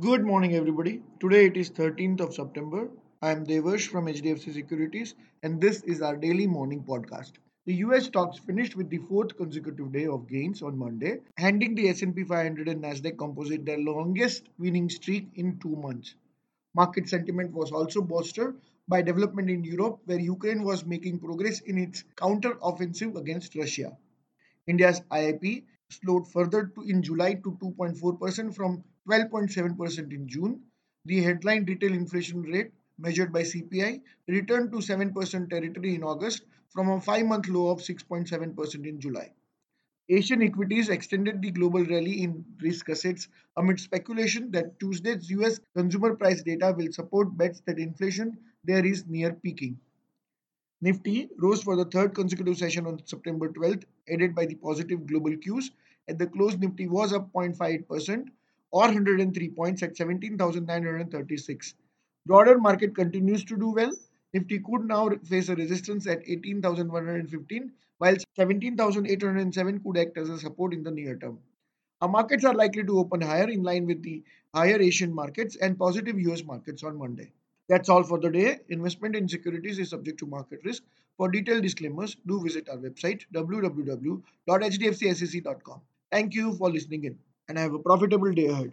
[0.00, 1.02] Good morning, everybody.
[1.18, 2.88] Today it is 13th of September.
[3.20, 7.32] I am Devarsh from HDFC Securities, and this is our daily morning podcast.
[7.66, 11.88] The US stocks finished with the fourth consecutive day of gains on Monday, handing the
[11.88, 16.14] S&P 500 and Nasdaq Composite their longest winning streak in 2 months.
[16.74, 18.56] Market sentiment was also bolstered
[18.86, 23.96] by development in Europe where Ukraine was making progress in its counter-offensive against Russia.
[24.68, 30.60] India's IIP slowed further to, in July to 2.4% from 12.7% in June.
[31.04, 36.90] The headline retail inflation rate measured by CPI returned to 7% territory in August from
[36.90, 39.32] a 5-month low of 6.7% in July.
[40.10, 46.16] Asian equities extended the global rally in risk assets amid speculation that Tuesday's US consumer
[46.16, 49.78] price data will support bets that inflation there is near peaking.
[50.80, 55.36] Nifty rose for the third consecutive session on September 12th, aided by the positive global
[55.36, 55.72] cues.
[56.06, 58.28] At the close, Nifty was up 0.58%
[58.70, 61.74] or 103 points at 17,936.
[62.26, 63.90] Broader market continues to do well.
[64.32, 70.72] Nifty could now face a resistance at 18,115, while 17,807 could act as a support
[70.72, 71.40] in the near term.
[72.00, 74.22] Our markets are likely to open higher in line with the
[74.54, 77.32] higher Asian markets and positive US markets on Monday.
[77.68, 78.58] That's all for the day.
[78.68, 80.82] Investment in securities is subject to market risk.
[81.16, 85.80] For detailed disclaimers, do visit our website www.hdfcsec.com.
[86.10, 88.72] Thank you for listening in and have a profitable day ahead.